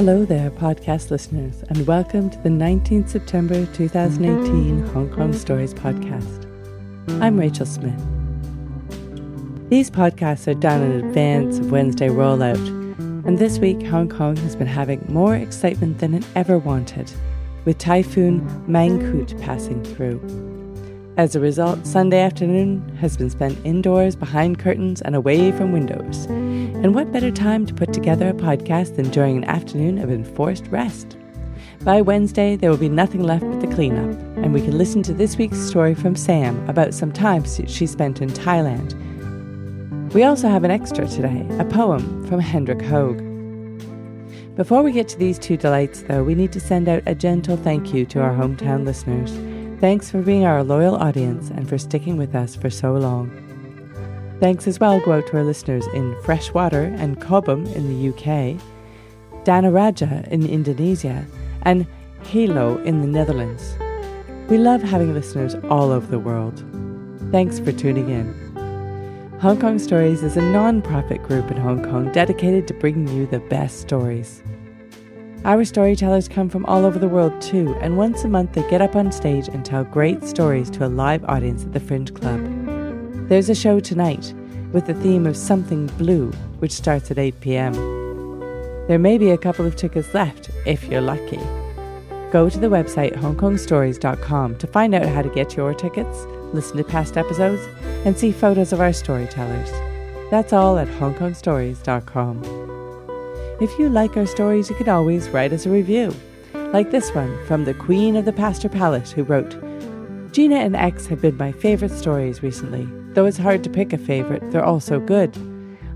Hello 0.00 0.24
there, 0.24 0.50
podcast 0.50 1.10
listeners, 1.10 1.62
and 1.68 1.86
welcome 1.86 2.30
to 2.30 2.38
the 2.38 2.48
19th 2.48 3.10
September 3.10 3.66
2018 3.74 4.86
Hong 4.94 5.10
Kong 5.10 5.34
Stories 5.34 5.74
podcast. 5.74 6.46
I'm 7.20 7.38
Rachel 7.38 7.66
Smith. 7.66 8.00
These 9.68 9.90
podcasts 9.90 10.48
are 10.48 10.58
done 10.58 10.80
in 10.80 11.04
advance 11.04 11.58
of 11.58 11.70
Wednesday 11.70 12.08
rollout, 12.08 12.66
and 13.26 13.36
this 13.36 13.58
week 13.58 13.82
Hong 13.82 14.08
Kong 14.08 14.36
has 14.36 14.56
been 14.56 14.66
having 14.66 15.04
more 15.06 15.36
excitement 15.36 15.98
than 15.98 16.14
it 16.14 16.24
ever 16.34 16.56
wanted, 16.56 17.12
with 17.66 17.76
Typhoon 17.76 18.40
Mangkhut 18.66 19.38
passing 19.42 19.84
through. 19.84 20.18
As 21.18 21.36
a 21.36 21.40
result, 21.40 21.86
Sunday 21.86 22.22
afternoon 22.22 22.88
has 22.96 23.18
been 23.18 23.28
spent 23.28 23.58
indoors, 23.66 24.16
behind 24.16 24.58
curtains, 24.58 25.02
and 25.02 25.14
away 25.14 25.52
from 25.52 25.72
windows. 25.72 26.26
And 26.82 26.94
what 26.94 27.12
better 27.12 27.30
time 27.30 27.66
to 27.66 27.74
put 27.74 27.92
together 27.92 28.30
a 28.30 28.32
podcast 28.32 28.96
than 28.96 29.10
during 29.10 29.36
an 29.36 29.44
afternoon 29.44 29.98
of 29.98 30.10
enforced 30.10 30.66
rest? 30.68 31.14
By 31.82 32.00
Wednesday, 32.00 32.56
there 32.56 32.70
will 32.70 32.78
be 32.78 32.88
nothing 32.88 33.22
left 33.22 33.44
but 33.44 33.60
the 33.60 33.66
cleanup, 33.66 34.18
and 34.38 34.54
we 34.54 34.62
can 34.62 34.78
listen 34.78 35.02
to 35.02 35.12
this 35.12 35.36
week's 35.36 35.58
story 35.58 35.94
from 35.94 36.16
Sam 36.16 36.66
about 36.70 36.94
some 36.94 37.12
time 37.12 37.44
she 37.44 37.86
spent 37.86 38.22
in 38.22 38.30
Thailand. 38.30 38.94
We 40.14 40.22
also 40.22 40.48
have 40.48 40.64
an 40.64 40.70
extra 40.70 41.06
today, 41.06 41.46
a 41.58 41.66
poem 41.66 42.26
from 42.26 42.40
Hendrik 42.40 42.80
Hoag. 42.80 43.18
Before 44.56 44.82
we 44.82 44.92
get 44.92 45.08
to 45.08 45.18
these 45.18 45.38
two 45.38 45.58
delights, 45.58 46.00
though, 46.04 46.24
we 46.24 46.34
need 46.34 46.52
to 46.52 46.60
send 46.60 46.88
out 46.88 47.02
a 47.04 47.14
gentle 47.14 47.58
thank 47.58 47.92
you 47.92 48.06
to 48.06 48.22
our 48.22 48.32
hometown 48.32 48.86
listeners. 48.86 49.32
Thanks 49.80 50.10
for 50.10 50.22
being 50.22 50.46
our 50.46 50.64
loyal 50.64 50.96
audience 50.96 51.50
and 51.50 51.68
for 51.68 51.76
sticking 51.76 52.16
with 52.16 52.34
us 52.34 52.56
for 52.56 52.70
so 52.70 52.94
long. 52.94 53.49
Thanks 54.40 54.66
as 54.66 54.80
well 54.80 54.98
go 55.00 55.12
out 55.12 55.26
to 55.26 55.36
our 55.36 55.44
listeners 55.44 55.86
in 55.88 56.18
Freshwater 56.22 56.84
and 56.96 57.20
Cobham 57.20 57.66
in 57.66 57.88
the 57.88 58.08
UK, 58.08 58.58
Danaraja 59.44 60.26
in 60.28 60.48
Indonesia, 60.48 61.26
and 61.62 61.86
Halo 62.24 62.78
in 62.78 63.02
the 63.02 63.06
Netherlands. 63.06 63.76
We 64.48 64.56
love 64.56 64.82
having 64.82 65.12
listeners 65.12 65.56
all 65.68 65.92
over 65.92 66.06
the 66.06 66.18
world. 66.18 66.64
Thanks 67.30 67.58
for 67.58 67.70
tuning 67.70 68.08
in. 68.08 69.38
Hong 69.40 69.60
Kong 69.60 69.78
Stories 69.78 70.22
is 70.22 70.38
a 70.38 70.42
non 70.42 70.80
profit 70.80 71.22
group 71.22 71.50
in 71.50 71.58
Hong 71.58 71.84
Kong 71.84 72.10
dedicated 72.10 72.66
to 72.68 72.74
bringing 72.74 73.08
you 73.08 73.26
the 73.26 73.40
best 73.40 73.80
stories. 73.80 74.42
Our 75.44 75.66
storytellers 75.66 76.28
come 76.28 76.48
from 76.48 76.64
all 76.64 76.86
over 76.86 76.98
the 76.98 77.08
world 77.08 77.38
too, 77.42 77.74
and 77.82 77.98
once 77.98 78.24
a 78.24 78.28
month 78.28 78.54
they 78.54 78.68
get 78.70 78.80
up 78.80 78.96
on 78.96 79.12
stage 79.12 79.48
and 79.48 79.64
tell 79.64 79.84
great 79.84 80.24
stories 80.24 80.70
to 80.70 80.86
a 80.86 80.88
live 80.88 81.24
audience 81.26 81.64
at 81.64 81.74
the 81.74 81.80
Fringe 81.80 82.14
Club. 82.14 82.40
There's 83.30 83.48
a 83.48 83.54
show 83.54 83.78
tonight 83.78 84.34
with 84.72 84.86
the 84.86 84.94
theme 84.94 85.24
of 85.24 85.36
Something 85.36 85.86
Blue, 85.98 86.32
which 86.58 86.72
starts 86.72 87.12
at 87.12 87.18
8 87.18 87.40
pm. 87.40 87.74
There 88.88 88.98
may 88.98 89.18
be 89.18 89.30
a 89.30 89.38
couple 89.38 89.64
of 89.64 89.76
tickets 89.76 90.12
left 90.12 90.50
if 90.66 90.82
you're 90.86 91.00
lucky. 91.00 91.38
Go 92.32 92.50
to 92.50 92.58
the 92.58 92.66
website 92.66 93.14
hongkongstories.com 93.14 94.58
to 94.58 94.66
find 94.66 94.96
out 94.96 95.06
how 95.06 95.22
to 95.22 95.28
get 95.28 95.56
your 95.56 95.74
tickets, 95.74 96.26
listen 96.52 96.76
to 96.78 96.82
past 96.82 97.16
episodes, 97.16 97.62
and 98.04 98.18
see 98.18 98.32
photos 98.32 98.72
of 98.72 98.80
our 98.80 98.92
storytellers. 98.92 99.70
That's 100.32 100.52
all 100.52 100.76
at 100.76 100.88
hongkongstories.com. 100.88 102.42
If 103.60 103.78
you 103.78 103.90
like 103.90 104.16
our 104.16 104.26
stories, 104.26 104.68
you 104.68 104.74
can 104.74 104.88
always 104.88 105.28
write 105.28 105.52
us 105.52 105.66
a 105.66 105.70
review, 105.70 106.12
like 106.72 106.90
this 106.90 107.14
one 107.14 107.46
from 107.46 107.64
the 107.64 107.74
Queen 107.74 108.16
of 108.16 108.24
the 108.24 108.32
Pastor 108.32 108.68
Palace, 108.68 109.12
who 109.12 109.22
wrote 109.22 109.56
Gina 110.32 110.56
and 110.56 110.74
X 110.74 111.06
have 111.06 111.22
been 111.22 111.36
my 111.36 111.52
favorite 111.52 111.92
stories 111.92 112.42
recently. 112.42 112.88
Though 113.14 113.26
it's 113.26 113.38
hard 113.38 113.64
to 113.64 113.70
pick 113.70 113.92
a 113.92 113.98
favorite, 113.98 114.50
they're 114.50 114.64
all 114.64 114.80
so 114.80 115.00
good. 115.00 115.36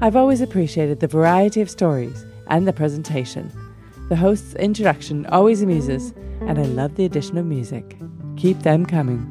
I've 0.01 0.17
always 0.17 0.41
appreciated 0.41 1.01
the 1.01 1.07
variety 1.07 1.61
of 1.61 1.71
stories 1.71 2.27
and 2.49 2.67
the 2.67 2.73
presentation. 2.73 3.53
The 4.09 4.17
host's 4.17 4.55
introduction 4.57 5.25
always 5.27 5.63
amuses, 5.63 6.13
and 6.41 6.59
I 6.59 6.63
love 6.63 6.97
the 6.97 7.05
addition 7.05 7.39
of 7.39 7.47
music. 7.47 7.97
Keep 8.37 8.61
them 8.61 8.85
coming. 8.85 9.25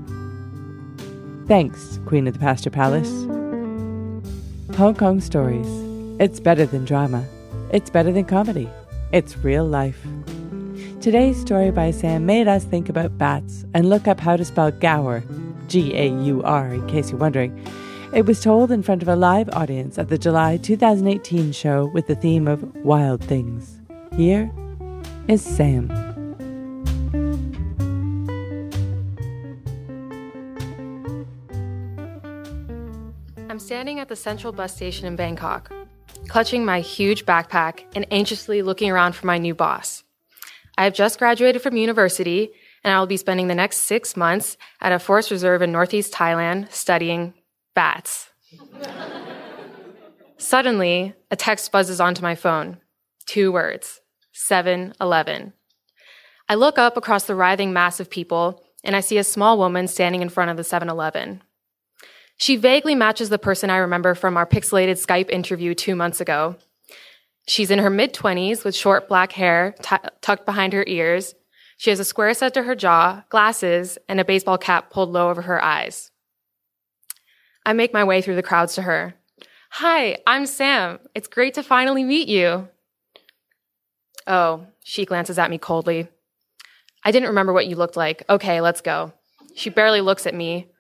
Thanks, 1.48 2.00
Queen 2.06 2.26
of 2.26 2.34
the 2.34 2.40
Pasture 2.40 2.70
Palace. 2.70 3.12
Hong 4.78 4.96
Kong 4.96 5.20
Stories. 5.20 5.68
It's 6.20 6.40
better 6.40 6.66
than 6.66 6.86
drama. 6.86 7.26
It's 7.72 7.90
better 7.90 8.12
than 8.12 8.26
comedy. 8.26 8.70
It's 9.12 9.38
real 9.40 9.66
life. 9.66 10.02
Today's 11.02 11.40
story 11.40 11.70
by 11.70 11.92
Sam 11.92 12.26
made 12.26 12.48
us 12.48 12.64
think 12.64 12.88
about 12.88 13.18
bats 13.18 13.66
and 13.74 13.90
look 13.90 14.08
up 14.08 14.22
how 14.22 14.38
to 14.38 14.46
spell 14.46 14.72
Gaur, 14.72 15.22
G 15.74 15.92
A 15.96 16.08
U 16.08 16.44
R, 16.44 16.68
in 16.68 16.86
case 16.86 17.10
you're 17.10 17.20
wondering. 17.20 17.60
It 18.14 18.28
was 18.28 18.40
told 18.42 18.72
in 18.72 18.84
front 18.84 19.02
of 19.02 19.08
a 19.08 19.16
live 19.16 19.50
audience 19.54 19.98
at 19.98 20.08
the 20.08 20.20
July 20.20 20.58
2018 20.58 21.52
show 21.52 21.88
with 21.88 22.06
the 22.06 22.14
theme 22.14 22.48
of 22.48 22.76
Wild 22.86 23.24
Things. 23.24 23.82
Here 24.16 24.52
is 25.28 25.42
Sam. 25.42 25.90
I'm 33.50 33.58
standing 33.58 34.00
at 34.00 34.10
the 34.10 34.16
central 34.16 34.54
bus 34.54 34.76
station 34.76 35.08
in 35.08 35.16
Bangkok 35.16 35.74
clutching 36.28 36.64
my 36.64 36.82
huge 36.82 37.26
backpack 37.26 37.84
and 37.96 38.06
anxiously 38.12 38.62
looking 38.62 38.92
around 38.92 39.16
for 39.16 39.26
my 39.26 39.40
new 39.40 39.56
boss. 39.56 40.04
I 40.78 40.84
have 40.84 40.94
just 40.94 41.18
graduated 41.18 41.64
from 41.64 41.78
university 41.78 42.52
and 42.84 42.94
I 42.94 43.00
will 43.00 43.08
be 43.08 43.18
spending 43.18 43.48
the 43.48 43.56
next 43.56 43.78
six 43.78 44.18
months 44.18 44.58
at 44.82 44.92
a 44.92 45.00
forest 45.00 45.32
reserve 45.32 45.62
in 45.62 45.72
northeast 45.72 46.14
Thailand 46.14 46.72
studying 46.72 47.34
bats. 47.76 48.30
Suddenly, 50.38 51.14
a 51.32 51.36
text 51.36 51.72
buzzes 51.72 52.02
onto 52.02 52.22
my 52.22 52.36
phone. 52.36 52.78
Two 53.26 53.52
words 53.52 54.02
7 54.34 54.94
Eleven. 55.00 55.54
I 56.50 56.56
look 56.56 56.78
up 56.78 56.98
across 56.98 57.24
the 57.24 57.36
writhing 57.36 57.72
mass 57.72 58.00
of 58.00 58.10
people 58.10 58.62
and 58.84 58.96
I 58.96 59.00
see 59.00 59.18
a 59.18 59.24
small 59.24 59.58
woman 59.58 59.88
standing 59.88 60.22
in 60.22 60.30
front 60.30 60.52
of 60.52 60.58
the 60.58 60.64
7 60.64 60.90
Eleven. 60.90 61.42
She 62.36 62.58
vaguely 62.58 62.96
matches 62.96 63.30
the 63.30 63.40
person 63.40 63.70
I 63.70 63.78
remember 63.78 64.16
from 64.16 64.36
our 64.36 64.46
pixelated 64.46 65.04
Skype 65.04 65.30
interview 65.30 65.74
two 65.74 65.96
months 65.96 66.20
ago. 66.20 66.58
She's 67.48 67.72
in 67.72 67.80
her 67.80 67.90
mid 67.90 68.14
20s 68.14 68.64
with 68.64 68.76
short 68.76 69.08
black 69.08 69.32
hair 69.34 69.76
t- 69.82 69.96
tucked 70.22 70.46
behind 70.46 70.74
her 70.74 70.84
ears. 70.88 71.36
She 71.84 71.90
has 71.90 72.00
a 72.00 72.06
square 72.06 72.34
set 72.34 72.54
to 72.54 72.64
her 72.64 72.76
jaw, 72.76 73.26
glasses, 73.28 73.98
and 74.08 74.18
a 74.18 74.24
baseball 74.24 74.58
cap 74.58 74.90
pulled 74.90 75.10
low 75.10 75.30
over 75.30 75.42
her 75.42 75.62
eyes. 75.62 76.12
I 77.66 77.74
make 77.74 77.92
my 77.92 78.06
way 78.06 78.22
through 78.22 78.38
the 78.38 78.42
crowds 78.42 78.76
to 78.76 78.84
her. 78.84 79.16
Hi, 79.72 80.20
I'm 80.26 80.46
Sam. 80.46 81.00
It's 81.14 81.28
great 81.28 81.56
to 81.56 81.62
finally 81.62 82.06
meet 82.06 82.30
you. 82.30 82.70
Oh, 84.26 84.66
she 84.82 85.04
glances 85.04 85.38
at 85.38 85.50
me 85.50 85.58
coldly. 85.58 86.08
I 87.04 87.12
didn't 87.12 87.28
remember 87.28 87.52
what 87.52 87.68
you 87.68 87.76
looked 87.76 87.98
like. 87.98 88.24
Okay, 88.30 88.62
let's 88.62 88.80
go. 88.80 89.12
She 89.54 89.70
barely 89.70 90.00
looks 90.00 90.26
at 90.26 90.34
me, 90.34 90.72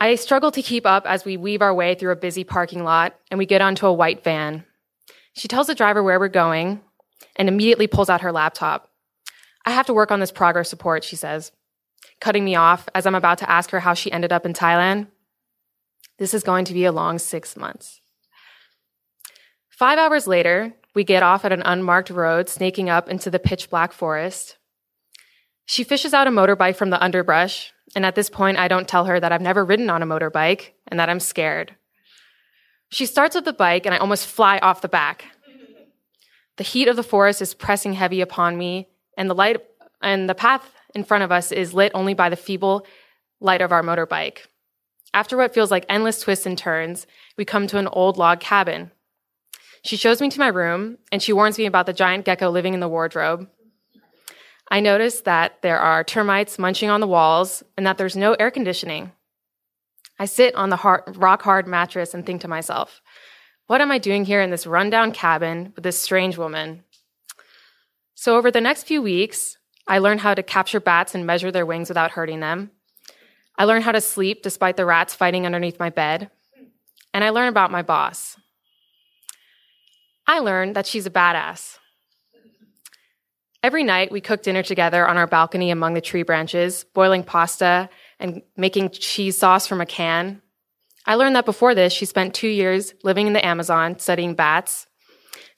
I 0.00 0.16
struggle 0.16 0.50
to 0.50 0.62
keep 0.62 0.84
up 0.84 1.06
as 1.06 1.24
we 1.24 1.36
weave 1.36 1.62
our 1.62 1.72
way 1.72 1.94
through 1.94 2.10
a 2.10 2.16
busy 2.16 2.42
parking 2.42 2.82
lot 2.82 3.14
and 3.30 3.38
we 3.38 3.46
get 3.46 3.60
onto 3.60 3.86
a 3.86 3.92
white 3.92 4.24
van. 4.24 4.64
She 5.34 5.46
tells 5.46 5.68
the 5.68 5.76
driver 5.76 6.02
where 6.02 6.18
we're 6.18 6.26
going 6.26 6.80
and 7.36 7.48
immediately 7.48 7.86
pulls 7.86 8.10
out 8.10 8.22
her 8.22 8.32
laptop. 8.32 8.89
I 9.70 9.74
have 9.74 9.86
to 9.86 9.94
work 9.94 10.10
on 10.10 10.20
this 10.20 10.32
progress 10.32 10.72
report, 10.72 11.04
she 11.04 11.16
says, 11.16 11.52
cutting 12.20 12.44
me 12.44 12.54
off 12.54 12.88
as 12.94 13.06
I'm 13.06 13.14
about 13.14 13.38
to 13.38 13.50
ask 13.50 13.70
her 13.70 13.80
how 13.80 13.94
she 13.94 14.12
ended 14.12 14.32
up 14.32 14.44
in 14.44 14.52
Thailand. 14.52 15.08
This 16.18 16.34
is 16.34 16.42
going 16.42 16.64
to 16.66 16.74
be 16.74 16.84
a 16.84 16.92
long 16.92 17.18
six 17.18 17.56
months. 17.56 18.00
Five 19.70 19.98
hours 19.98 20.26
later, 20.26 20.74
we 20.94 21.04
get 21.04 21.22
off 21.22 21.44
at 21.44 21.52
an 21.52 21.62
unmarked 21.62 22.10
road 22.10 22.48
snaking 22.48 22.90
up 22.90 23.08
into 23.08 23.30
the 23.30 23.38
pitch 23.38 23.70
black 23.70 23.92
forest. 23.92 24.58
She 25.64 25.84
fishes 25.84 26.12
out 26.12 26.26
a 26.26 26.30
motorbike 26.30 26.76
from 26.76 26.90
the 26.90 27.02
underbrush 27.02 27.72
and 27.94 28.06
at 28.06 28.14
this 28.14 28.30
point, 28.30 28.58
I 28.58 28.68
don't 28.68 28.88
tell 28.88 29.06
her 29.06 29.18
that 29.18 29.32
I've 29.32 29.40
never 29.40 29.64
ridden 29.64 29.90
on 29.90 30.02
a 30.02 30.06
motorbike 30.06 30.70
and 30.88 31.00
that 31.00 31.08
I'm 31.08 31.20
scared. 31.20 31.74
She 32.90 33.06
starts 33.06 33.34
with 33.34 33.44
the 33.44 33.52
bike, 33.52 33.86
and 33.86 33.94
I 33.94 33.98
almost 33.98 34.26
fly 34.26 34.58
off 34.58 34.80
the 34.80 34.88
back. 34.88 35.24
The 36.56 36.64
heat 36.64 36.88
of 36.88 36.96
the 36.96 37.02
forest 37.02 37.40
is 37.40 37.54
pressing 37.54 37.92
heavy 37.92 38.20
upon 38.20 38.58
me, 38.58 38.88
and 39.20 39.28
the 39.28 39.34
light 39.34 39.60
and 40.00 40.30
the 40.30 40.34
path 40.34 40.72
in 40.94 41.04
front 41.04 41.22
of 41.22 41.30
us 41.30 41.52
is 41.52 41.74
lit 41.74 41.92
only 41.94 42.14
by 42.14 42.30
the 42.30 42.36
feeble 42.36 42.86
light 43.38 43.60
of 43.60 43.70
our 43.70 43.82
motorbike. 43.82 44.46
After 45.12 45.36
what 45.36 45.52
feels 45.52 45.70
like 45.70 45.84
endless 45.90 46.22
twists 46.22 46.46
and 46.46 46.56
turns, 46.56 47.06
we 47.36 47.44
come 47.44 47.66
to 47.66 47.76
an 47.76 47.86
old 47.88 48.16
log 48.16 48.40
cabin. 48.40 48.92
She 49.84 49.98
shows 49.98 50.22
me 50.22 50.30
to 50.30 50.38
my 50.38 50.48
room, 50.48 50.96
and 51.12 51.22
she 51.22 51.34
warns 51.34 51.58
me 51.58 51.66
about 51.66 51.84
the 51.84 51.92
giant 51.92 52.24
gecko 52.24 52.48
living 52.48 52.72
in 52.72 52.80
the 52.80 52.88
wardrobe. 52.88 53.46
I 54.70 54.80
notice 54.80 55.20
that 55.22 55.60
there 55.60 55.78
are 55.78 56.02
termites 56.02 56.58
munching 56.58 56.88
on 56.88 57.00
the 57.00 57.06
walls 57.06 57.62
and 57.76 57.86
that 57.86 57.98
there's 57.98 58.16
no 58.16 58.32
air 58.34 58.50
conditioning. 58.50 59.12
I 60.18 60.24
sit 60.24 60.54
on 60.54 60.70
the 60.70 60.76
hard, 60.76 61.02
rock 61.18 61.42
hard 61.42 61.66
mattress 61.66 62.14
and 62.14 62.24
think 62.24 62.40
to 62.40 62.48
myself, 62.48 63.02
what 63.66 63.82
am 63.82 63.90
I 63.90 63.98
doing 63.98 64.24
here 64.24 64.40
in 64.40 64.50
this 64.50 64.66
rundown 64.66 65.12
cabin 65.12 65.74
with 65.74 65.84
this 65.84 66.00
strange 66.00 66.38
woman? 66.38 66.84
So, 68.20 68.36
over 68.36 68.50
the 68.50 68.60
next 68.60 68.82
few 68.82 69.00
weeks, 69.00 69.56
I 69.86 69.96
learn 69.96 70.18
how 70.18 70.34
to 70.34 70.42
capture 70.42 70.78
bats 70.78 71.14
and 71.14 71.24
measure 71.24 71.50
their 71.50 71.64
wings 71.64 71.88
without 71.88 72.10
hurting 72.10 72.40
them. 72.40 72.70
I 73.56 73.64
learn 73.64 73.80
how 73.80 73.92
to 73.92 74.00
sleep 74.02 74.42
despite 74.42 74.76
the 74.76 74.84
rats 74.84 75.14
fighting 75.14 75.46
underneath 75.46 75.80
my 75.80 75.88
bed. 75.88 76.30
And 77.14 77.24
I 77.24 77.30
learn 77.30 77.48
about 77.48 77.70
my 77.70 77.80
boss. 77.80 78.36
I 80.26 80.40
learn 80.40 80.74
that 80.74 80.86
she's 80.86 81.06
a 81.06 81.10
badass. 81.10 81.78
Every 83.62 83.84
night, 83.84 84.12
we 84.12 84.20
cooked 84.20 84.44
dinner 84.44 84.62
together 84.62 85.08
on 85.08 85.16
our 85.16 85.26
balcony 85.26 85.70
among 85.70 85.94
the 85.94 86.02
tree 86.02 86.22
branches, 86.22 86.84
boiling 86.92 87.24
pasta 87.24 87.88
and 88.18 88.42
making 88.54 88.90
cheese 88.90 89.38
sauce 89.38 89.66
from 89.66 89.80
a 89.80 89.86
can. 89.86 90.42
I 91.06 91.14
learned 91.14 91.36
that 91.36 91.46
before 91.46 91.74
this, 91.74 91.94
she 91.94 92.04
spent 92.04 92.34
two 92.34 92.48
years 92.48 92.92
living 93.02 93.26
in 93.26 93.32
the 93.32 93.46
Amazon 93.46 93.98
studying 93.98 94.34
bats. 94.34 94.88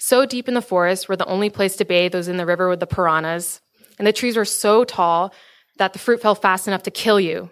So 0.04 0.26
deep 0.26 0.48
in 0.48 0.54
the 0.54 0.60
forest, 0.60 1.08
where 1.08 1.16
the 1.16 1.26
only 1.26 1.48
place 1.48 1.76
to 1.76 1.84
bathe 1.84 2.16
was 2.16 2.26
in 2.26 2.36
the 2.36 2.44
river 2.44 2.68
with 2.68 2.80
the 2.80 2.88
piranhas, 2.88 3.60
and 4.00 4.06
the 4.06 4.12
trees 4.12 4.36
were 4.36 4.44
so 4.44 4.82
tall 4.82 5.32
that 5.76 5.92
the 5.92 6.00
fruit 6.00 6.20
fell 6.20 6.34
fast 6.34 6.66
enough 6.66 6.82
to 6.82 6.90
kill 6.90 7.20
you. 7.20 7.50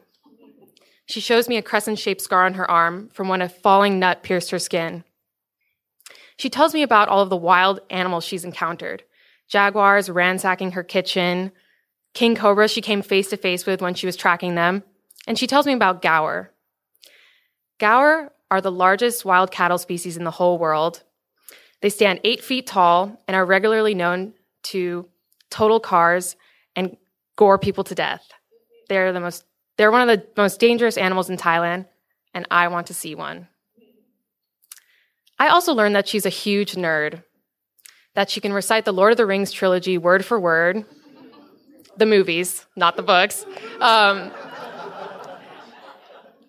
She 1.06 1.20
shows 1.20 1.48
me 1.48 1.58
a 1.58 1.62
crescent 1.62 2.00
shaped 2.00 2.20
scar 2.20 2.46
on 2.46 2.54
her 2.54 2.68
arm 2.68 3.08
from 3.12 3.28
when 3.28 3.40
a 3.40 3.48
falling 3.48 4.00
nut 4.00 4.24
pierced 4.24 4.50
her 4.50 4.58
skin. 4.58 5.04
She 6.38 6.50
tells 6.50 6.74
me 6.74 6.82
about 6.82 7.08
all 7.08 7.22
of 7.22 7.30
the 7.30 7.36
wild 7.36 7.82
animals 7.88 8.24
she's 8.24 8.44
encountered 8.44 9.04
jaguars 9.46 10.10
ransacking 10.10 10.72
her 10.72 10.82
kitchen, 10.82 11.52
king 12.14 12.34
cobras 12.34 12.72
she 12.72 12.80
came 12.80 13.00
face 13.00 13.30
to 13.30 13.36
face 13.36 13.64
with 13.64 13.80
when 13.80 13.94
she 13.94 14.06
was 14.06 14.16
tracking 14.16 14.56
them, 14.56 14.82
and 15.28 15.38
she 15.38 15.46
tells 15.46 15.66
me 15.66 15.72
about 15.72 16.02
gaur. 16.02 16.50
Gaur 17.78 18.32
are 18.50 18.60
the 18.60 18.72
largest 18.72 19.24
wild 19.24 19.52
cattle 19.52 19.78
species 19.78 20.16
in 20.16 20.24
the 20.24 20.32
whole 20.32 20.58
world. 20.58 21.04
They 21.82 21.88
stand 21.88 22.20
eight 22.24 22.42
feet 22.42 22.66
tall 22.66 23.20
and 23.26 23.36
are 23.36 23.44
regularly 23.44 23.94
known 23.94 24.34
to 24.64 25.08
total 25.50 25.80
cars 25.80 26.36
and 26.76 26.96
gore 27.36 27.58
people 27.58 27.84
to 27.84 27.94
death. 27.94 28.26
They're 28.88 29.12
the 29.12 29.20
most 29.20 29.44
they're 29.76 29.90
one 29.90 30.08
of 30.08 30.08
the 30.08 30.26
most 30.36 30.60
dangerous 30.60 30.98
animals 30.98 31.30
in 31.30 31.38
Thailand, 31.38 31.86
and 32.34 32.46
I 32.50 32.68
want 32.68 32.88
to 32.88 32.94
see 32.94 33.14
one. 33.14 33.48
I 35.38 35.48
also 35.48 35.72
learned 35.72 35.96
that 35.96 36.06
she's 36.06 36.26
a 36.26 36.30
huge 36.30 36.74
nerd 36.74 37.22
that 38.14 38.28
she 38.28 38.40
can 38.40 38.52
recite 38.52 38.84
the 38.84 38.92
Lord 38.92 39.12
of 39.12 39.16
the 39.16 39.24
Rings 39.24 39.52
trilogy 39.52 39.96
word 39.96 40.24
for 40.24 40.38
word, 40.38 40.84
the 41.96 42.06
movies, 42.06 42.66
not 42.76 42.96
the 42.96 43.02
books. 43.02 43.46
Um, 43.80 44.32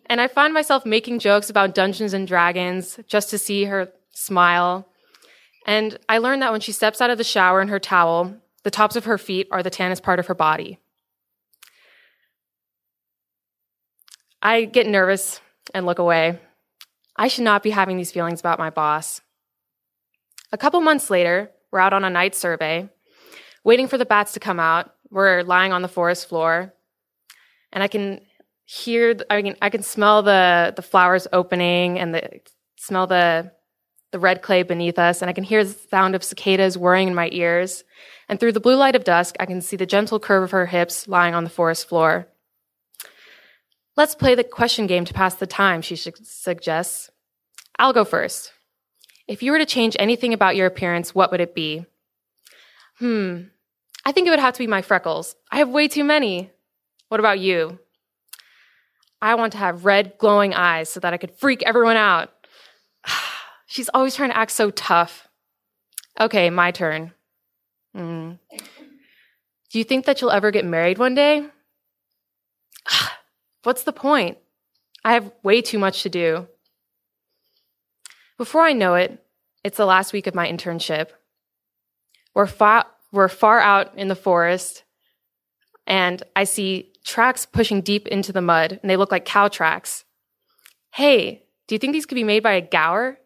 and 0.07 0.19
I 0.19 0.27
find 0.27 0.53
myself 0.53 0.85
making 0.85 1.19
jokes 1.19 1.49
about 1.49 1.73
Dungeons 1.73 2.13
and 2.13 2.27
Dragons 2.27 2.99
just 3.07 3.29
to 3.29 3.37
see 3.37 3.65
her 3.65 3.93
smile. 4.11 4.87
And 5.65 5.97
I 6.09 6.17
learned 6.17 6.41
that 6.41 6.51
when 6.51 6.61
she 6.61 6.71
steps 6.71 7.01
out 7.01 7.09
of 7.09 7.17
the 7.17 7.23
shower 7.23 7.61
in 7.61 7.67
her 7.67 7.79
towel, 7.79 8.35
the 8.63 8.71
tops 8.71 8.95
of 8.95 9.05
her 9.05 9.17
feet 9.17 9.47
are 9.51 9.63
the 9.63 9.69
tannest 9.69 10.03
part 10.03 10.19
of 10.19 10.27
her 10.27 10.35
body. 10.35 10.79
I 14.41 14.65
get 14.65 14.87
nervous 14.87 15.39
and 15.73 15.85
look 15.85 15.99
away. 15.99 16.39
I 17.15 17.27
should 17.27 17.43
not 17.43 17.63
be 17.63 17.69
having 17.69 17.97
these 17.97 18.11
feelings 18.11 18.39
about 18.39 18.59
my 18.59 18.69
boss. 18.69 19.21
A 20.51 20.57
couple 20.57 20.81
months 20.81 21.09
later, 21.09 21.51
we're 21.71 21.79
out 21.79 21.93
on 21.93 22.03
a 22.03 22.09
night 22.09 22.35
survey, 22.35 22.89
waiting 23.63 23.87
for 23.87 23.97
the 23.97 24.05
bats 24.05 24.33
to 24.33 24.39
come 24.39 24.59
out. 24.59 24.93
We're 25.09 25.43
lying 25.43 25.71
on 25.71 25.81
the 25.81 25.87
forest 25.87 26.27
floor, 26.27 26.73
and 27.71 27.83
I 27.83 27.87
can 27.87 28.21
hear, 28.65 29.15
I 29.29 29.41
can, 29.41 29.55
I 29.61 29.69
can 29.69 29.83
smell 29.83 30.23
the, 30.23 30.73
the 30.75 30.81
flowers 30.81 31.27
opening 31.31 31.99
and 31.99 32.15
the, 32.15 32.41
smell 32.77 33.07
the, 33.07 33.51
the 34.11 34.19
red 34.19 34.41
clay 34.41 34.63
beneath 34.63 34.99
us, 34.99 35.21
and 35.21 35.29
I 35.29 35.33
can 35.33 35.43
hear 35.43 35.63
the 35.63 35.73
sound 35.89 36.15
of 36.15 36.23
cicadas 36.23 36.77
whirring 36.77 37.07
in 37.07 37.15
my 37.15 37.29
ears. 37.31 37.83
And 38.27 38.39
through 38.39 38.51
the 38.51 38.59
blue 38.59 38.75
light 38.75 38.95
of 38.95 39.03
dusk, 39.03 39.35
I 39.39 39.45
can 39.45 39.61
see 39.61 39.77
the 39.77 39.85
gentle 39.85 40.19
curve 40.19 40.43
of 40.43 40.51
her 40.51 40.65
hips 40.65 41.07
lying 41.07 41.33
on 41.33 41.43
the 41.43 41.49
forest 41.49 41.87
floor. 41.87 42.27
Let's 43.97 44.15
play 44.15 44.35
the 44.35 44.43
question 44.43 44.87
game 44.87 45.05
to 45.05 45.13
pass 45.13 45.35
the 45.35 45.47
time, 45.47 45.81
she 45.81 45.95
suggests. 45.95 47.09
I'll 47.77 47.93
go 47.93 48.05
first. 48.05 48.51
If 49.27 49.43
you 49.43 49.51
were 49.51 49.59
to 49.59 49.65
change 49.65 49.95
anything 49.99 50.33
about 50.33 50.55
your 50.55 50.67
appearance, 50.67 51.15
what 51.15 51.31
would 51.31 51.41
it 51.41 51.55
be? 51.55 51.85
Hmm, 52.99 53.43
I 54.05 54.11
think 54.11 54.27
it 54.27 54.29
would 54.29 54.39
have 54.39 54.53
to 54.53 54.59
be 54.59 54.67
my 54.67 54.81
freckles. 54.81 55.35
I 55.51 55.57
have 55.57 55.69
way 55.69 55.87
too 55.87 56.03
many. 56.03 56.51
What 57.09 57.19
about 57.19 57.39
you? 57.39 57.79
I 59.21 59.35
want 59.35 59.53
to 59.53 59.59
have 59.59 59.85
red, 59.85 60.17
glowing 60.17 60.53
eyes 60.53 60.89
so 60.89 60.99
that 60.99 61.13
I 61.13 61.17
could 61.17 61.35
freak 61.35 61.63
everyone 61.63 61.97
out. 61.97 62.31
She's 63.71 63.89
always 63.93 64.15
trying 64.15 64.31
to 64.31 64.37
act 64.37 64.51
so 64.51 64.69
tough. 64.69 65.29
Okay, 66.19 66.49
my 66.49 66.71
turn. 66.71 67.13
Hmm. 67.95 68.33
Do 69.71 69.79
you 69.79 69.85
think 69.85 70.03
that 70.05 70.19
you'll 70.19 70.31
ever 70.31 70.51
get 70.51 70.65
married 70.65 70.97
one 70.97 71.15
day? 71.15 71.45
What's 73.63 73.83
the 73.83 73.93
point? 73.93 74.39
I 75.05 75.13
have 75.13 75.31
way 75.41 75.61
too 75.61 75.79
much 75.79 76.03
to 76.03 76.09
do. 76.09 76.49
Before 78.37 78.63
I 78.63 78.73
know 78.73 78.95
it, 78.95 79.23
it's 79.63 79.77
the 79.77 79.85
last 79.85 80.11
week 80.11 80.27
of 80.27 80.35
my 80.35 80.51
internship. 80.51 81.11
We're 82.35 82.47
far, 82.47 82.87
we're 83.13 83.29
far 83.29 83.61
out 83.61 83.97
in 83.97 84.09
the 84.09 84.15
forest, 84.15 84.83
and 85.87 86.21
I 86.35 86.43
see 86.43 86.91
tracks 87.05 87.45
pushing 87.45 87.79
deep 87.79 88.09
into 88.09 88.33
the 88.33 88.41
mud, 88.41 88.81
and 88.81 88.89
they 88.89 88.97
look 88.97 89.13
like 89.13 89.23
cow 89.23 89.47
tracks. 89.47 90.03
Hey, 90.93 91.45
do 91.69 91.75
you 91.75 91.79
think 91.79 91.93
these 91.93 92.05
could 92.05 92.15
be 92.15 92.25
made 92.25 92.43
by 92.43 92.55
a 92.55 92.61
gaur? 92.61 93.17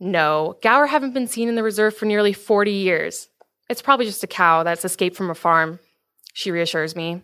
No, 0.00 0.56
Gaur 0.62 0.86
haven't 0.86 1.12
been 1.12 1.26
seen 1.26 1.48
in 1.48 1.56
the 1.56 1.62
reserve 1.62 1.94
for 1.94 2.06
nearly 2.06 2.32
40 2.32 2.72
years. 2.72 3.28
It's 3.68 3.82
probably 3.82 4.06
just 4.06 4.24
a 4.24 4.26
cow 4.26 4.62
that's 4.62 4.84
escaped 4.84 5.14
from 5.14 5.30
a 5.30 5.34
farm, 5.34 5.78
she 6.32 6.50
reassures 6.50 6.96
me. 6.96 7.22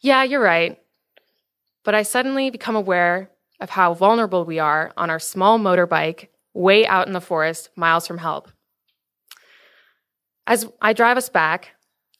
Yeah, 0.00 0.22
you're 0.22 0.42
right. 0.42 0.78
But 1.84 1.94
I 1.94 2.02
suddenly 2.02 2.48
become 2.48 2.74
aware 2.74 3.30
of 3.60 3.70
how 3.70 3.92
vulnerable 3.92 4.46
we 4.46 4.58
are 4.58 4.92
on 4.96 5.10
our 5.10 5.18
small 5.18 5.58
motorbike 5.58 6.28
way 6.54 6.86
out 6.86 7.06
in 7.06 7.12
the 7.12 7.20
forest, 7.20 7.68
miles 7.76 8.06
from 8.06 8.18
help. 8.18 8.50
As 10.46 10.66
I 10.80 10.94
drive 10.94 11.18
us 11.18 11.28
back, 11.28 11.68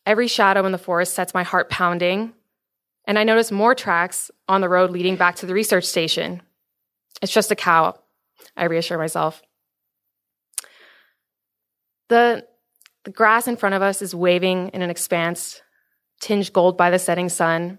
every 0.05 0.29
shadow 0.29 0.67
in 0.67 0.73
the 0.73 0.79
forest 0.79 1.15
sets 1.15 1.35
my 1.35 1.43
heart 1.43 1.71
pounding, 1.71 2.35
and 3.07 3.19
I 3.19 3.25
notice 3.25 3.51
more 3.51 3.75
tracks 3.75 4.31
on 4.47 4.61
the 4.61 4.69
road 4.69 4.91
leading 4.91 5.17
back 5.17 5.37
to 5.37 5.47
the 5.47 5.55
research 5.55 5.85
station. 5.85 6.43
It's 7.23 7.33
just 7.33 7.51
a 7.51 7.57
cow, 7.57 7.99
I 8.57 8.67
reassure 8.67 8.99
myself. 8.99 9.43
The, 12.11 12.45
the 13.05 13.13
grass 13.13 13.49
in 13.49 13.57
front 13.57 13.77
of 13.77 13.83
us 13.83 14.03
is 14.03 14.15
waving 14.15 14.71
in 14.75 14.83
an 14.83 14.91
expanse, 14.91 15.63
tinged 16.21 16.53
gold 16.53 16.77
by 16.77 16.91
the 16.91 16.99
setting 16.99 17.29
sun, 17.29 17.79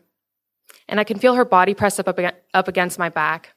and 0.88 1.00
I 1.00 1.04
can 1.04 1.20
feel 1.20 1.36
her 1.36 1.46
body 1.46 1.74
pressed 1.74 2.00
up, 2.00 2.08
up 2.54 2.68
against 2.68 2.98
my 2.98 3.10
back. 3.10 3.54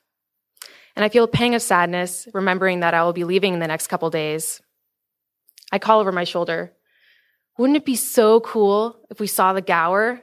And 0.96 1.04
I 1.04 1.08
feel 1.08 1.24
a 1.24 1.28
pang 1.28 1.54
of 1.54 1.62
sadness, 1.62 2.28
remembering 2.34 2.80
that 2.80 2.92
I 2.92 3.04
will 3.04 3.12
be 3.12 3.24
leaving 3.24 3.54
in 3.54 3.60
the 3.60 3.68
next 3.68 3.86
couple 3.86 4.10
days. 4.10 4.60
I 5.72 5.78
call 5.78 6.00
over 6.00 6.12
my 6.12 6.24
shoulder. 6.24 6.72
Wouldn't 7.56 7.76
it 7.76 7.84
be 7.84 7.96
so 7.96 8.40
cool 8.40 8.96
if 9.10 9.20
we 9.20 9.28
saw 9.28 9.52
the 9.52 9.62
gaur? 9.62 10.20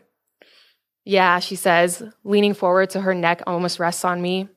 Yeah, 1.05 1.39
she 1.39 1.55
says, 1.55 2.03
leaning 2.25 2.53
forward 2.53 2.91
so 2.91 2.99
her 2.99 3.15
neck 3.15 3.41
almost 3.47 3.79
rests 3.79 4.03
on 4.03 4.21
me. 4.21 4.49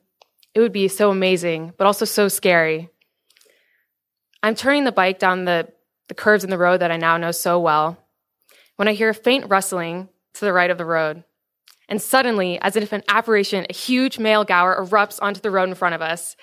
It 0.53 0.59
would 0.59 0.73
be 0.73 0.89
so 0.89 1.09
amazing, 1.09 1.73
but 1.77 1.87
also 1.87 2.03
so 2.03 2.27
scary. 2.27 2.89
I'm 4.43 4.55
turning 4.55 4.83
the 4.83 4.91
bike 4.91 5.19
down 5.19 5.45
the, 5.45 5.67
the 6.07 6.15
curves 6.15 6.43
in 6.43 6.49
the 6.49 6.57
road 6.57 6.81
that 6.81 6.91
I 6.91 6.97
now 6.97 7.17
know 7.17 7.31
so 7.31 7.59
well 7.59 7.97
when 8.75 8.87
I 8.87 8.93
hear 8.93 9.09
a 9.09 9.13
faint 9.13 9.49
rustling 9.49 10.09
to 10.35 10.45
the 10.45 10.53
right 10.53 10.69
of 10.69 10.77
the 10.77 10.85
road. 10.85 11.23
And 11.87 12.01
suddenly, 12.01 12.59
as 12.61 12.75
if 12.75 12.91
an 12.93 13.03
apparition, 13.07 13.65
a 13.69 13.73
huge 13.73 14.17
male 14.17 14.43
gaur 14.43 14.83
erupts 14.83 15.19
onto 15.21 15.39
the 15.39 15.51
road 15.51 15.69
in 15.69 15.75
front 15.75 15.95
of 15.95 16.01
us. 16.01 16.35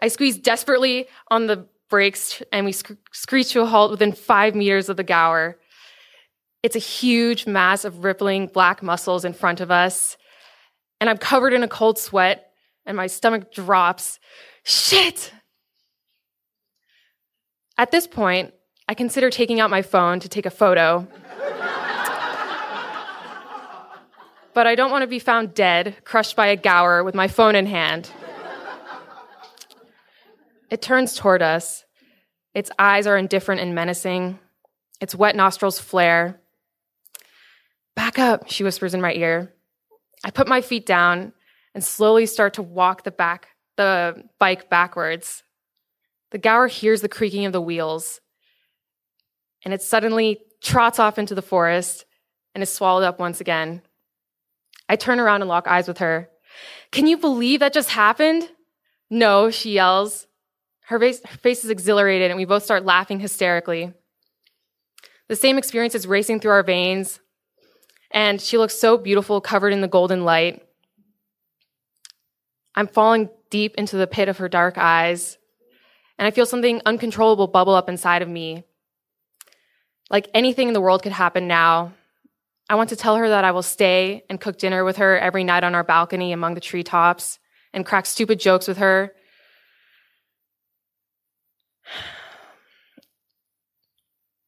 I 0.00 0.08
squeeze 0.08 0.38
desperately 0.38 1.06
on 1.30 1.46
the 1.46 1.66
brakes 1.90 2.42
and 2.52 2.64
we 2.64 2.72
sc- 2.72 2.92
screech 3.12 3.50
to 3.50 3.60
a 3.60 3.66
halt 3.66 3.90
within 3.90 4.12
five 4.12 4.54
meters 4.54 4.88
of 4.88 4.96
the 4.96 5.04
gaur. 5.04 5.58
It's 6.62 6.76
a 6.76 6.80
huge 6.80 7.46
mass 7.46 7.84
of 7.84 8.04
rippling 8.04 8.48
black 8.48 8.82
muscles 8.82 9.24
in 9.24 9.34
front 9.34 9.60
of 9.60 9.70
us. 9.70 10.16
And 11.00 11.10
I'm 11.10 11.18
covered 11.18 11.52
in 11.52 11.62
a 11.62 11.68
cold 11.68 11.98
sweat 11.98 12.50
and 12.86 12.96
my 12.96 13.06
stomach 13.06 13.52
drops. 13.52 14.18
Shit! 14.64 15.32
At 17.78 17.90
this 17.90 18.06
point, 18.06 18.54
I 18.88 18.94
consider 18.94 19.30
taking 19.30 19.60
out 19.60 19.70
my 19.70 19.82
phone 19.82 20.20
to 20.20 20.28
take 20.28 20.46
a 20.46 20.50
photo. 20.50 21.06
but 24.54 24.66
I 24.66 24.74
don't 24.74 24.90
want 24.90 25.02
to 25.02 25.06
be 25.06 25.18
found 25.18 25.54
dead, 25.54 25.96
crushed 26.04 26.36
by 26.36 26.46
a 26.46 26.56
gaur 26.56 27.02
with 27.02 27.14
my 27.14 27.28
phone 27.28 27.54
in 27.54 27.66
hand. 27.66 28.10
It 30.70 30.82
turns 30.82 31.14
toward 31.14 31.42
us. 31.42 31.84
Its 32.54 32.70
eyes 32.78 33.06
are 33.06 33.16
indifferent 33.16 33.60
and 33.60 33.74
menacing. 33.74 34.38
Its 35.00 35.14
wet 35.14 35.36
nostrils 35.36 35.78
flare. 35.78 36.40
Back 37.94 38.18
up, 38.18 38.50
she 38.50 38.64
whispers 38.64 38.94
in 38.94 39.00
my 39.00 39.12
ear. 39.14 39.52
I 40.24 40.30
put 40.30 40.48
my 40.48 40.60
feet 40.60 40.86
down 40.86 41.32
and 41.74 41.84
slowly 41.84 42.26
start 42.26 42.54
to 42.54 42.62
walk 42.62 43.04
the 43.04 43.10
back 43.10 43.48
the 43.76 44.24
bike 44.38 44.68
backwards. 44.68 45.42
The 46.30 46.38
gaur 46.38 46.66
hears 46.66 47.02
the 47.02 47.08
creaking 47.08 47.44
of 47.44 47.52
the 47.52 47.60
wheels, 47.60 48.20
and 49.66 49.74
it 49.74 49.82
suddenly 49.82 50.38
trots 50.62 51.00
off 51.00 51.18
into 51.18 51.34
the 51.34 51.42
forest 51.42 52.04
and 52.54 52.62
is 52.62 52.72
swallowed 52.72 53.02
up 53.02 53.18
once 53.18 53.40
again. 53.40 53.82
I 54.88 54.94
turn 54.94 55.18
around 55.18 55.42
and 55.42 55.48
lock 55.48 55.66
eyes 55.66 55.88
with 55.88 55.98
her. 55.98 56.30
Can 56.92 57.08
you 57.08 57.18
believe 57.18 57.58
that 57.58 57.72
just 57.72 57.90
happened? 57.90 58.48
No, 59.10 59.50
she 59.50 59.72
yells. 59.72 60.28
Her 60.82 61.00
face, 61.00 61.20
her 61.24 61.38
face 61.38 61.64
is 61.64 61.70
exhilarated, 61.70 62.30
and 62.30 62.38
we 62.38 62.44
both 62.44 62.62
start 62.62 62.84
laughing 62.84 63.18
hysterically. 63.18 63.92
The 65.26 65.34
same 65.34 65.58
experience 65.58 65.96
is 65.96 66.06
racing 66.06 66.38
through 66.38 66.52
our 66.52 66.62
veins. 66.62 67.18
And 68.12 68.40
she 68.40 68.58
looks 68.58 68.78
so 68.78 68.96
beautiful, 68.96 69.40
covered 69.40 69.72
in 69.72 69.80
the 69.80 69.88
golden 69.88 70.24
light. 70.24 70.62
I'm 72.76 72.86
falling 72.86 73.30
deep 73.50 73.74
into 73.74 73.96
the 73.96 74.06
pit 74.06 74.28
of 74.28 74.38
her 74.38 74.48
dark 74.48 74.78
eyes, 74.78 75.38
and 76.20 76.26
I 76.28 76.30
feel 76.30 76.46
something 76.46 76.80
uncontrollable 76.86 77.48
bubble 77.48 77.74
up 77.74 77.88
inside 77.88 78.22
of 78.22 78.28
me. 78.28 78.62
Like 80.10 80.28
anything 80.34 80.68
in 80.68 80.74
the 80.74 80.80
world 80.80 81.02
could 81.02 81.12
happen 81.12 81.48
now. 81.48 81.92
I 82.68 82.74
want 82.74 82.90
to 82.90 82.96
tell 82.96 83.16
her 83.16 83.28
that 83.28 83.44
I 83.44 83.52
will 83.52 83.62
stay 83.62 84.24
and 84.28 84.40
cook 84.40 84.58
dinner 84.58 84.84
with 84.84 84.96
her 84.96 85.18
every 85.18 85.44
night 85.44 85.64
on 85.64 85.74
our 85.74 85.84
balcony 85.84 86.32
among 86.32 86.54
the 86.54 86.60
treetops 86.60 87.38
and 87.72 87.86
crack 87.86 88.06
stupid 88.06 88.40
jokes 88.40 88.68
with 88.68 88.78
her. 88.78 89.12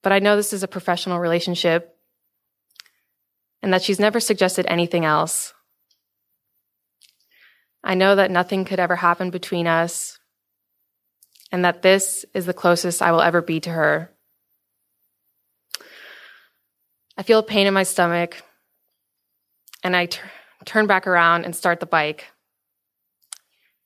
But 0.00 0.12
I 0.12 0.20
know 0.20 0.36
this 0.36 0.52
is 0.52 0.62
a 0.62 0.68
professional 0.68 1.18
relationship 1.18 1.98
and 3.62 3.72
that 3.72 3.82
she's 3.82 3.98
never 3.98 4.20
suggested 4.20 4.64
anything 4.68 5.04
else. 5.04 5.52
I 7.82 7.94
know 7.94 8.16
that 8.16 8.30
nothing 8.30 8.64
could 8.64 8.80
ever 8.80 8.96
happen 8.96 9.30
between 9.30 9.66
us, 9.66 10.18
and 11.50 11.64
that 11.64 11.82
this 11.82 12.24
is 12.34 12.46
the 12.46 12.54
closest 12.54 13.02
I 13.02 13.12
will 13.12 13.22
ever 13.22 13.40
be 13.40 13.60
to 13.60 13.70
her. 13.70 14.12
I 17.18 17.24
feel 17.24 17.42
pain 17.42 17.66
in 17.66 17.74
my 17.74 17.82
stomach, 17.82 18.44
and 19.82 19.96
I 19.96 20.06
t- 20.06 20.20
turn 20.64 20.86
back 20.86 21.04
around 21.04 21.44
and 21.44 21.56
start 21.56 21.80
the 21.80 21.86
bike. 21.86 22.26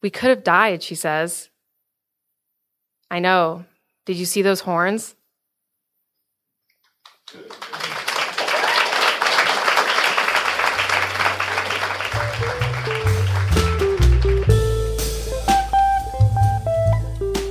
We 0.03 0.11
could 0.11 0.29
have 0.29 0.45
died, 0.45 0.83
she 0.83 0.95
says. 0.95 1.49
I 3.11 3.21
know. 3.21 3.65
Did 4.05 4.19
you 4.19 4.27
see 4.27 4.43
those 4.43 4.61
horns? 4.61 5.15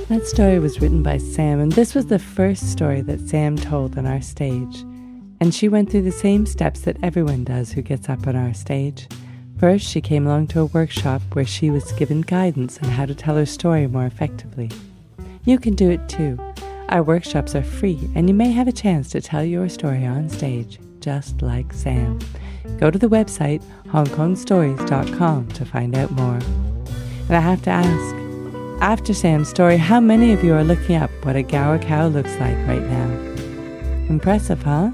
That 0.08 0.26
story 0.26 0.60
was 0.60 0.80
written 0.80 1.02
by 1.02 1.18
Sam, 1.18 1.58
and 1.58 1.72
this 1.72 1.92
was 1.92 2.06
the 2.06 2.20
first 2.20 2.70
story 2.70 3.00
that 3.00 3.28
Sam 3.28 3.56
told 3.56 3.98
on 3.98 4.06
our 4.06 4.22
stage. 4.22 4.84
And 5.42 5.52
she 5.52 5.68
went 5.68 5.90
through 5.90 6.02
the 6.02 6.12
same 6.12 6.46
steps 6.46 6.82
that 6.82 6.98
everyone 7.02 7.42
does 7.42 7.72
who 7.72 7.82
gets 7.82 8.08
up 8.08 8.28
on 8.28 8.36
our 8.36 8.54
stage. 8.54 9.08
First, 9.58 9.84
she 9.84 10.00
came 10.00 10.24
along 10.24 10.46
to 10.48 10.60
a 10.60 10.66
workshop 10.66 11.20
where 11.32 11.44
she 11.44 11.68
was 11.68 11.90
given 11.94 12.20
guidance 12.20 12.78
on 12.80 12.88
how 12.88 13.06
to 13.06 13.14
tell 13.16 13.34
her 13.34 13.44
story 13.44 13.88
more 13.88 14.06
effectively. 14.06 14.70
You 15.44 15.58
can 15.58 15.74
do 15.74 15.90
it 15.90 16.08
too. 16.08 16.38
Our 16.90 17.02
workshops 17.02 17.56
are 17.56 17.64
free, 17.64 18.08
and 18.14 18.28
you 18.28 18.34
may 18.36 18.52
have 18.52 18.68
a 18.68 18.72
chance 18.72 19.10
to 19.10 19.20
tell 19.20 19.42
your 19.42 19.68
story 19.68 20.06
on 20.06 20.28
stage, 20.28 20.78
just 21.00 21.42
like 21.42 21.72
Sam. 21.72 22.20
Go 22.78 22.92
to 22.92 22.98
the 22.98 23.08
website 23.08 23.64
hongkongstories.com 23.86 25.48
to 25.48 25.64
find 25.64 25.96
out 25.96 26.12
more. 26.12 26.38
And 27.26 27.34
I 27.34 27.40
have 27.40 27.62
to 27.62 27.70
ask, 27.70 28.80
after 28.80 29.12
Sam's 29.12 29.48
story, 29.48 29.76
how 29.76 29.98
many 29.98 30.32
of 30.32 30.44
you 30.44 30.54
are 30.54 30.62
looking 30.62 30.94
up 30.94 31.10
what 31.24 31.34
a 31.34 31.42
Gaur 31.42 31.80
cow 31.80 32.06
looks 32.06 32.38
like 32.38 32.56
right 32.68 32.82
now? 32.82 33.10
Impressive, 34.08 34.62
huh? 34.62 34.92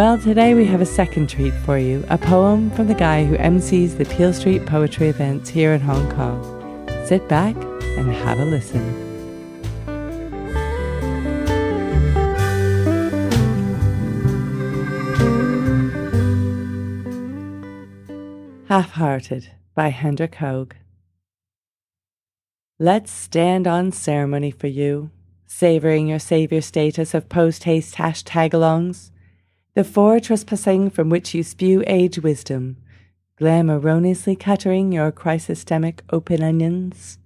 Well, 0.00 0.16
today 0.16 0.54
we 0.54 0.64
have 0.64 0.80
a 0.80 0.86
second 0.86 1.28
treat 1.28 1.52
for 1.52 1.76
you 1.76 2.06
a 2.08 2.16
poem 2.16 2.70
from 2.70 2.86
the 2.86 2.94
guy 2.94 3.26
who 3.26 3.36
MCs 3.36 3.98
the 3.98 4.06
Peel 4.06 4.32
Street 4.32 4.64
poetry 4.64 5.08
events 5.08 5.50
here 5.50 5.74
in 5.74 5.82
Hong 5.82 6.10
Kong. 6.12 6.42
Sit 7.04 7.28
back 7.28 7.54
and 7.98 8.10
have 8.10 8.40
a 8.40 8.46
listen. 8.46 8.80
Half 18.68 18.92
Hearted 18.92 19.50
by 19.74 19.88
Hendrik 19.88 20.36
Hoag. 20.36 20.76
Let's 22.78 23.12
stand 23.12 23.66
on 23.66 23.92
ceremony 23.92 24.50
for 24.50 24.66
you, 24.66 25.10
savoring 25.46 26.08
your 26.08 26.18
savior 26.18 26.62
status 26.62 27.12
of 27.12 27.28
post 27.28 27.64
haste 27.64 27.96
hashtag 27.96 28.52
alongs, 28.52 29.10
the 29.74 29.84
fortress 29.84 30.44
passing 30.44 30.90
from 30.90 31.08
which 31.08 31.34
you 31.34 31.42
spew 31.42 31.82
age 31.86 32.18
wisdom, 32.18 32.76
glamorously 33.40 34.38
cuttering 34.38 34.92
your 34.92 35.12
chrysostemic 35.12 36.00
open 36.10 36.42
onions, 36.42 37.18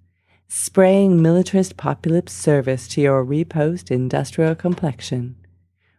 spraying 0.48 1.20
militarist 1.20 1.76
populist 1.76 2.28
service 2.28 2.86
to 2.88 3.00
your 3.00 3.24
repost 3.24 3.90
industrial 3.90 4.54
complexion. 4.54 5.36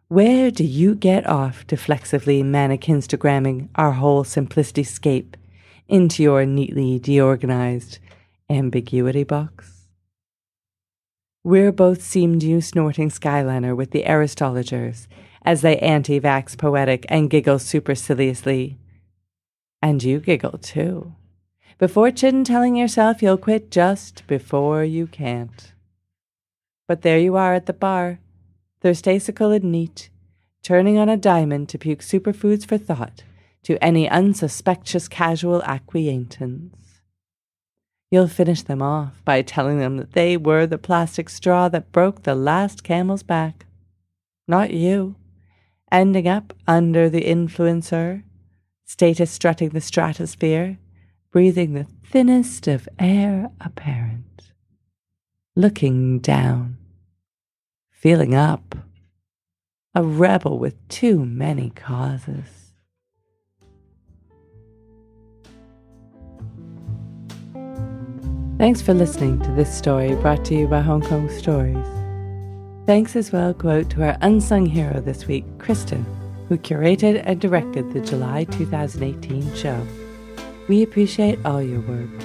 Where 0.07 0.51
do 0.51 0.63
you 0.63 0.95
get 0.95 1.25
off 1.27 1.65
deflexively 1.67 2.43
mannequinstagramming 2.43 3.69
our 3.75 3.93
whole 3.93 4.23
simplicity 4.23 4.83
scape 4.83 5.35
into 5.87 6.23
your 6.23 6.45
neatly 6.45 6.99
deorganized 6.99 7.99
ambiguity 8.49 9.23
box. 9.23 9.87
We're 11.43 11.71
both 11.71 12.01
seemed 12.01 12.41
you 12.41 12.61
snorting 12.61 13.09
Skyliner 13.09 13.75
with 13.75 13.91
the 13.91 14.03
Aristologers 14.03 15.07
as 15.45 15.61
they 15.61 15.77
anti 15.77 16.19
vax 16.19 16.57
poetic 16.57 17.05
and 17.07 17.29
giggle 17.29 17.59
superciliously. 17.59 18.77
And 19.81 20.03
you 20.03 20.19
giggle 20.19 20.57
too. 20.57 21.13
Before 21.77 22.09
chin 22.11 22.43
telling 22.43 22.75
yourself 22.75 23.21
you'll 23.21 23.37
quit 23.37 23.69
just 23.69 24.25
before 24.27 24.83
you 24.83 25.07
can't. 25.07 25.73
But 26.87 27.01
there 27.01 27.19
you 27.19 27.35
are 27.35 27.53
at 27.53 27.65
the 27.65 27.73
bar, 27.73 28.19
thirstasical 28.83 29.55
and 29.55 29.71
neat, 29.71 30.09
turning 30.63 30.97
on 30.97 31.09
a 31.09 31.17
diamond 31.17 31.69
to 31.69 31.77
puke 31.77 31.99
superfoods 31.99 32.65
for 32.65 32.77
thought 32.77 33.23
to 33.63 33.83
any 33.83 34.07
unsuspicious 34.07 35.07
casual 35.07 35.61
acquaintance. 35.63 37.01
You'll 38.11 38.27
finish 38.27 38.61
them 38.61 38.81
off 38.81 39.21
by 39.25 39.41
telling 39.41 39.79
them 39.79 39.97
that 39.97 40.13
they 40.13 40.37
were 40.37 40.67
the 40.67 40.77
plastic 40.77 41.29
straw 41.29 41.67
that 41.69 41.91
broke 41.91 42.23
the 42.23 42.35
last 42.35 42.83
camel's 42.83 43.23
back. 43.23 43.65
Not 44.47 44.71
you. 44.71 45.15
Ending 45.91 46.27
up 46.27 46.53
under 46.67 47.09
the 47.09 47.23
influencer, 47.23 48.23
status 48.85 49.31
strutting 49.31 49.69
the 49.69 49.81
stratosphere, 49.81 50.77
breathing 51.31 51.73
the 51.73 51.87
thinnest 52.05 52.67
of 52.67 52.89
air 52.99 53.51
apparent. 53.61 54.51
Looking 55.55 56.19
down. 56.19 56.77
Feeling 57.91 58.33
up. 58.35 58.75
A 59.93 60.03
rebel 60.03 60.59
with 60.59 60.75
too 60.89 61.23
many 61.23 61.69
causes. 61.69 62.73
Thanks 68.57 68.81
for 68.81 68.93
listening 68.93 69.41
to 69.41 69.51
this 69.51 69.73
story 69.73 70.15
brought 70.15 70.45
to 70.45 70.55
you 70.55 70.67
by 70.67 70.81
Hong 70.81 71.01
Kong 71.01 71.29
Stories. 71.29 71.94
Thanks 72.85 73.15
as 73.15 73.31
well 73.31 73.51
go 73.53 73.79
out 73.79 73.89
to 73.91 74.03
our 74.03 74.15
unsung 74.21 74.67
hero 74.67 75.01
this 75.01 75.25
week, 75.25 75.43
Kristen, 75.57 76.05
who 76.47 76.57
curated 76.57 77.23
and 77.25 77.41
directed 77.41 77.91
the 77.91 77.99
July 77.99 78.43
2018 78.43 79.55
show. 79.55 79.81
We 80.67 80.83
appreciate 80.83 81.43
all 81.43 81.63
your 81.63 81.81
work. 81.81 82.19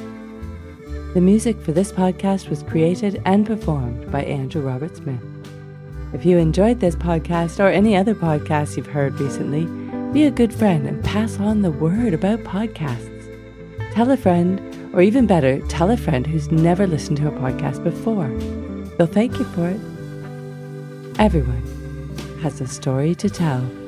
The 1.15 1.23
music 1.23 1.59
for 1.63 1.73
this 1.73 1.91
podcast 1.91 2.51
was 2.51 2.63
created 2.63 3.23
and 3.25 3.47
performed 3.47 4.13
by 4.13 4.23
Andrew 4.25 4.61
Robert 4.61 4.95
Smith. 4.95 5.23
If 6.13 6.27
you 6.27 6.37
enjoyed 6.37 6.79
this 6.79 6.95
podcast 6.95 7.59
or 7.59 7.69
any 7.69 7.97
other 7.97 8.15
podcast 8.15 8.77
you've 8.77 8.87
heard 8.87 9.19
recently, 9.19 9.65
be 10.13 10.25
a 10.25 10.31
good 10.31 10.53
friend 10.53 10.87
and 10.87 11.03
pass 11.03 11.41
on 11.41 11.63
the 11.63 11.71
word 11.71 12.13
about 12.13 12.41
podcasts. 12.41 13.09
Tell 13.95 14.11
a 14.11 14.17
friend 14.17 14.61
or 14.95 15.01
even 15.01 15.27
better, 15.27 15.67
tell 15.69 15.91
a 15.91 15.97
friend 15.97 16.27
who's 16.27 16.53
never 16.53 16.87
listened 16.87 17.17
to 17.17 17.29
a 17.29 17.33
podcast 17.33 17.83
before. 17.83 18.29
They'll 18.99 19.07
thank 19.07 19.39
you 19.39 19.47
for 19.47 19.67
it. 19.67 19.81
Everyone 21.21 21.63
has 22.41 22.63
a 22.63 22.67
story 22.67 23.15
to 23.17 23.29
tell. 23.29 23.80